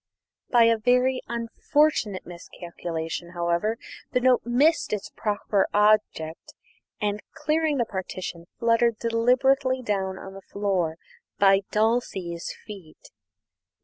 By 0.49 0.63
a 0.63 0.79
very 0.79 1.21
unfortunate 1.27 2.25
miscalculation, 2.25 3.33
however, 3.35 3.77
the 4.13 4.19
note 4.19 4.41
missed 4.43 4.93
its 4.93 5.11
proper 5.15 5.67
object, 5.75 6.55
and, 6.99 7.21
clearing 7.33 7.77
the 7.77 7.85
partition, 7.85 8.47
fluttered 8.57 8.97
deliberately 8.97 9.83
down 9.83 10.17
on 10.17 10.33
the 10.33 10.41
floor 10.41 10.97
by 11.37 11.59
Dulcie's 11.69 12.51
feet. 12.65 13.11